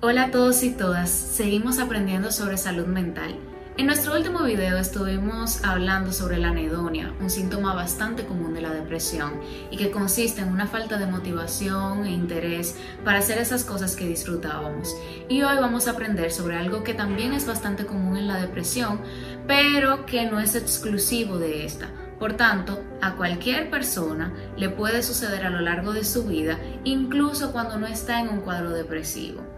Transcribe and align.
Hola 0.00 0.24
a 0.24 0.30
todos 0.30 0.62
y 0.64 0.70
todas, 0.70 1.08
seguimos 1.08 1.78
aprendiendo 1.78 2.30
sobre 2.30 2.58
salud 2.58 2.86
mental. 2.86 3.36
En 3.78 3.86
nuestro 3.86 4.14
último 4.14 4.42
video 4.42 4.76
estuvimos 4.76 5.64
hablando 5.64 6.12
sobre 6.12 6.36
la 6.36 6.48
anedonia, 6.48 7.14
un 7.20 7.30
síntoma 7.30 7.74
bastante 7.74 8.26
común 8.26 8.52
de 8.52 8.60
la 8.60 8.74
depresión 8.74 9.40
y 9.70 9.78
que 9.78 9.90
consiste 9.90 10.42
en 10.42 10.48
una 10.48 10.66
falta 10.66 10.98
de 10.98 11.06
motivación 11.06 12.04
e 12.04 12.10
interés 12.10 12.76
para 13.02 13.20
hacer 13.20 13.38
esas 13.38 13.64
cosas 13.64 13.96
que 13.96 14.06
disfrutábamos. 14.06 14.94
Y 15.28 15.42
hoy 15.42 15.56
vamos 15.56 15.88
a 15.88 15.92
aprender 15.92 16.30
sobre 16.32 16.56
algo 16.56 16.84
que 16.84 16.92
también 16.92 17.32
es 17.32 17.46
bastante 17.46 17.86
común 17.86 18.18
en 18.18 18.26
la 18.28 18.38
depresión, 18.38 19.00
pero 19.46 20.04
que 20.04 20.26
no 20.26 20.38
es 20.38 20.54
exclusivo 20.54 21.38
de 21.38 21.64
esta. 21.64 21.88
Por 22.18 22.34
tanto, 22.34 22.80
a 23.00 23.14
cualquier 23.16 23.70
persona 23.70 24.32
le 24.56 24.68
puede 24.68 25.02
suceder 25.02 25.44
a 25.46 25.50
lo 25.50 25.60
largo 25.60 25.92
de 25.92 26.04
su 26.04 26.24
vida, 26.24 26.58
incluso 26.84 27.52
cuando 27.52 27.78
no 27.78 27.86
está 27.86 28.20
en 28.20 28.28
un 28.28 28.40
cuadro 28.40 28.70
depresivo. 28.70 29.53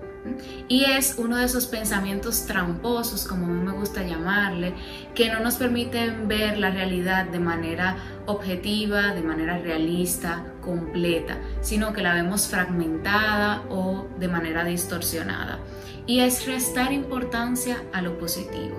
Y 0.69 0.85
es 0.85 1.17
uno 1.19 1.37
de 1.37 1.45
esos 1.45 1.67
pensamientos 1.67 2.47
tramposos, 2.47 3.27
como 3.27 3.47
a 3.47 3.49
mí 3.49 3.63
me 3.63 3.73
gusta 3.73 4.03
llamarle, 4.03 4.75
que 5.15 5.31
no 5.31 5.41
nos 5.41 5.57
permiten 5.57 6.29
ver 6.29 6.59
la 6.59 6.71
realidad 6.71 7.27
de 7.27 7.39
manera 7.39 7.97
objetiva, 8.27 9.15
de 9.15 9.23
manera 9.23 9.59
realista, 9.59 10.45
completa, 10.61 11.39
sino 11.61 11.93
que 11.93 12.03
la 12.03 12.15
vemos 12.15 12.49
fragmentada 12.49 13.63
o 13.71 14.07
de 14.19 14.29
manera 14.29 14.65
distorsionada. 14.65 15.59
Y 16.07 16.21
es 16.21 16.47
restar 16.47 16.93
importancia 16.93 17.83
a 17.93 18.03
lo 18.03 18.19
positivo. 18.19 18.77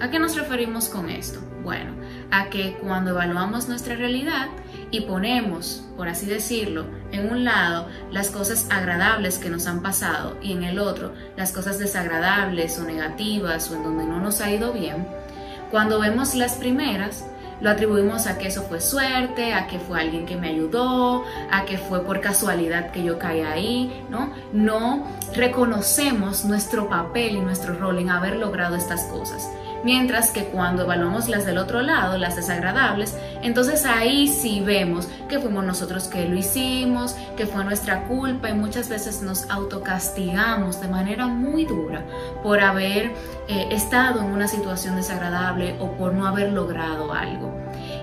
¿A 0.00 0.10
qué 0.10 0.18
nos 0.18 0.36
referimos 0.36 0.88
con 0.88 1.10
esto? 1.10 1.40
Bueno, 1.62 1.92
a 2.30 2.50
que 2.50 2.76
cuando 2.80 3.10
evaluamos 3.10 3.68
nuestra 3.68 3.96
realidad 3.96 4.48
y 4.90 5.02
ponemos, 5.02 5.84
por 5.96 6.08
así 6.08 6.26
decirlo, 6.26 6.86
en 7.12 7.30
un 7.30 7.44
lado 7.44 7.88
las 8.10 8.30
cosas 8.30 8.66
agradables 8.70 9.38
que 9.38 9.50
nos 9.50 9.66
han 9.66 9.82
pasado 9.82 10.36
y 10.42 10.52
en 10.52 10.64
el 10.64 10.78
otro 10.78 11.12
las 11.36 11.52
cosas 11.52 11.78
desagradables 11.78 12.78
o 12.78 12.84
negativas 12.84 13.70
o 13.70 13.76
en 13.76 13.84
donde 13.84 14.04
no 14.04 14.20
nos 14.20 14.40
ha 14.40 14.50
ido 14.50 14.72
bien, 14.72 15.06
cuando 15.70 16.00
vemos 16.00 16.34
las 16.34 16.54
primeras, 16.54 17.24
lo 17.60 17.70
atribuimos 17.70 18.26
a 18.26 18.38
que 18.38 18.48
eso 18.48 18.62
fue 18.62 18.80
suerte, 18.80 19.52
a 19.52 19.66
que 19.66 19.78
fue 19.78 20.00
alguien 20.00 20.26
que 20.26 20.36
me 20.36 20.48
ayudó, 20.48 21.24
a 21.50 21.64
que 21.64 21.76
fue 21.76 22.04
por 22.04 22.20
casualidad 22.20 22.92
que 22.92 23.02
yo 23.02 23.18
caí 23.18 23.40
ahí, 23.40 24.04
¿no? 24.08 24.32
No 24.52 25.06
reconocemos 25.34 26.44
nuestro 26.44 26.88
papel 26.88 27.36
y 27.36 27.40
nuestro 27.40 27.74
rol 27.74 27.98
en 27.98 28.10
haber 28.10 28.36
logrado 28.36 28.76
estas 28.76 29.02
cosas. 29.04 29.48
Mientras 29.84 30.30
que 30.30 30.44
cuando 30.44 30.82
evaluamos 30.82 31.28
las 31.28 31.44
del 31.46 31.58
otro 31.58 31.82
lado, 31.82 32.18
las 32.18 32.36
desagradables, 32.36 33.16
entonces 33.42 33.84
ahí 33.84 34.28
sí 34.28 34.60
vemos 34.60 35.08
que 35.28 35.38
fuimos 35.38 35.64
nosotros 35.64 36.08
que 36.08 36.26
lo 36.26 36.36
hicimos, 36.36 37.16
que 37.36 37.46
fue 37.46 37.64
nuestra 37.64 38.04
culpa 38.04 38.50
y 38.50 38.54
muchas 38.54 38.88
veces 38.88 39.22
nos 39.22 39.48
autocastigamos 39.50 40.80
de 40.80 40.88
manera 40.88 41.26
muy 41.26 41.64
dura 41.64 42.04
por 42.42 42.60
haber 42.60 43.12
eh, 43.48 43.68
estado 43.70 44.20
en 44.20 44.26
una 44.26 44.48
situación 44.48 44.96
desagradable 44.96 45.76
o 45.80 45.92
por 45.92 46.12
no 46.12 46.26
haber 46.26 46.52
logrado 46.52 47.12
algo. 47.12 47.54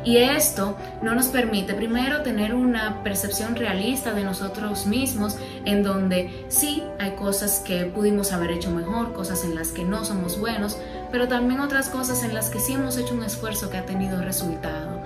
Y 0.04 0.18
esto 0.18 0.78
no 1.02 1.16
nos 1.16 1.28
permite 1.28 1.74
primero 1.74 2.22
tener 2.22 2.54
una 2.54 3.04
percepción 3.04 3.56
realista 3.56 4.14
de 4.14 4.24
nosotros 4.24 4.86
mismos 4.86 5.38
en 5.66 5.84
donde 5.84 6.46
sí 6.48 6.84
hay 7.00 7.12
cosas 7.12 7.64
que 7.66 7.86
pudimos 7.86 8.32
haber 8.32 8.52
hecho 8.52 8.70
mejor, 8.70 9.14
cosas 9.14 9.44
en 9.44 9.56
las 9.56 9.70
que 9.70 9.84
no 9.84 10.06
somos 10.06 10.40
buenos, 10.40 10.78
pero 11.12 11.28
también 11.28 11.60
otras 11.60 11.90
cosas 11.90 12.24
en 12.24 12.34
las 12.34 12.50
que 12.50 12.60
sí 12.60 12.74
hemos 12.74 12.98
hecho 12.98 13.14
un 13.14 13.24
esfuerzo 13.24 13.70
que 13.70 13.78
ha 13.78 13.86
tenido 13.86 14.22
resultado. 14.22 15.02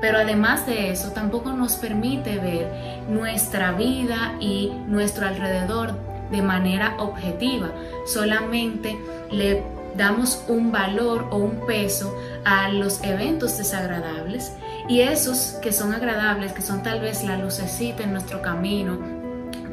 Pero 0.00 0.18
además 0.18 0.66
de 0.66 0.90
eso, 0.90 1.12
tampoco 1.12 1.52
nos 1.52 1.76
permite 1.76 2.38
ver 2.38 2.70
nuestra 3.08 3.72
vida 3.72 4.34
y 4.40 4.72
nuestro 4.86 5.26
alrededor 5.26 5.94
de 6.30 6.42
manera 6.42 6.96
objetiva, 6.98 7.70
solamente 8.06 8.98
le 9.30 9.62
damos 9.96 10.44
un 10.48 10.72
valor 10.72 11.28
o 11.30 11.36
un 11.36 11.66
peso 11.66 12.14
a 12.44 12.68
los 12.68 13.02
eventos 13.02 13.56
desagradables 13.56 14.52
y 14.88 15.00
esos 15.00 15.56
que 15.62 15.72
son 15.72 15.94
agradables, 15.94 16.52
que 16.52 16.62
son 16.62 16.82
tal 16.82 17.00
vez 17.00 17.24
la 17.24 17.38
lucecita 17.38 18.02
en 18.02 18.12
nuestro 18.12 18.42
camino, 18.42 18.98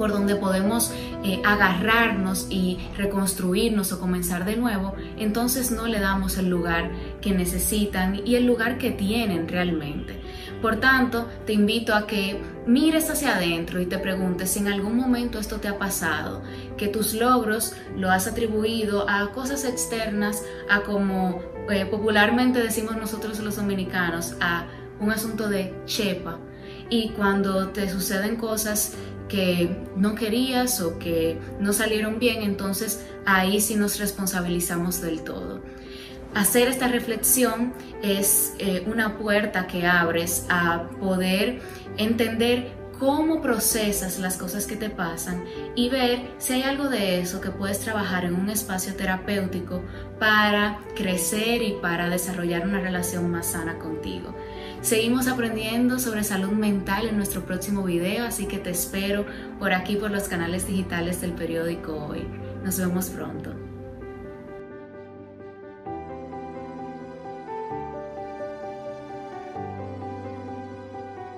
por 0.01 0.13
donde 0.13 0.35
podemos 0.35 0.91
eh, 1.23 1.39
agarrarnos 1.45 2.47
y 2.49 2.79
reconstruirnos 2.97 3.91
o 3.91 3.99
comenzar 3.99 4.45
de 4.45 4.55
nuevo, 4.55 4.95
entonces 5.19 5.69
no 5.69 5.85
le 5.85 5.99
damos 5.99 6.39
el 6.39 6.49
lugar 6.49 6.89
que 7.21 7.35
necesitan 7.35 8.19
y 8.25 8.33
el 8.33 8.47
lugar 8.47 8.79
que 8.79 8.89
tienen 8.89 9.47
realmente. 9.47 10.19
Por 10.59 10.77
tanto, 10.77 11.27
te 11.45 11.53
invito 11.53 11.93
a 11.93 12.07
que 12.07 12.41
mires 12.65 13.11
hacia 13.11 13.35
adentro 13.35 13.79
y 13.79 13.85
te 13.85 13.99
preguntes 13.99 14.49
si 14.49 14.57
en 14.57 14.69
algún 14.69 14.97
momento 14.97 15.37
esto 15.37 15.57
te 15.57 15.67
ha 15.67 15.77
pasado, 15.77 16.41
que 16.77 16.87
tus 16.87 17.13
logros 17.13 17.75
lo 17.95 18.09
has 18.09 18.25
atribuido 18.25 19.07
a 19.07 19.31
cosas 19.33 19.65
externas, 19.65 20.41
a 20.67 20.81
como 20.81 21.43
eh, 21.69 21.85
popularmente 21.85 22.59
decimos 22.59 22.97
nosotros 22.97 23.39
los 23.41 23.55
dominicanos, 23.55 24.35
a 24.41 24.65
un 24.99 25.11
asunto 25.11 25.47
de 25.47 25.75
chepa. 25.85 26.39
Y 26.91 27.09
cuando 27.11 27.69
te 27.69 27.89
suceden 27.89 28.35
cosas 28.35 28.93
que 29.29 29.77
no 29.95 30.13
querías 30.13 30.81
o 30.81 30.99
que 30.99 31.39
no 31.59 31.71
salieron 31.71 32.19
bien, 32.19 32.43
entonces 32.43 33.03
ahí 33.25 33.61
sí 33.61 33.75
nos 33.75 33.97
responsabilizamos 33.97 35.01
del 35.01 35.21
todo. 35.21 35.61
Hacer 36.35 36.67
esta 36.67 36.89
reflexión 36.89 37.73
es 38.03 38.53
eh, 38.59 38.83
una 38.87 39.17
puerta 39.17 39.67
que 39.67 39.87
abres 39.87 40.45
a 40.49 40.89
poder 40.99 41.61
entender 41.97 42.80
cómo 43.01 43.41
procesas 43.41 44.19
las 44.19 44.37
cosas 44.37 44.67
que 44.67 44.75
te 44.75 44.91
pasan 44.91 45.43
y 45.73 45.89
ver 45.89 46.35
si 46.37 46.53
hay 46.53 46.61
algo 46.61 46.87
de 46.87 47.19
eso 47.19 47.41
que 47.41 47.49
puedes 47.49 47.79
trabajar 47.79 48.25
en 48.25 48.35
un 48.35 48.47
espacio 48.51 48.93
terapéutico 48.93 49.81
para 50.19 50.77
crecer 50.95 51.63
y 51.63 51.79
para 51.81 52.11
desarrollar 52.11 52.67
una 52.67 52.79
relación 52.79 53.31
más 53.31 53.53
sana 53.53 53.79
contigo. 53.79 54.35
Seguimos 54.81 55.27
aprendiendo 55.27 55.97
sobre 55.97 56.23
salud 56.23 56.51
mental 56.51 57.07
en 57.07 57.17
nuestro 57.17 57.43
próximo 57.43 57.81
video, 57.81 58.23
así 58.23 58.45
que 58.45 58.59
te 58.59 58.69
espero 58.69 59.25
por 59.57 59.73
aquí 59.73 59.95
por 59.95 60.11
los 60.11 60.27
canales 60.27 60.67
digitales 60.67 61.21
del 61.21 61.31
periódico 61.31 62.05
Hoy. 62.05 62.27
Nos 62.63 62.77
vemos 62.77 63.09
pronto. 63.09 63.70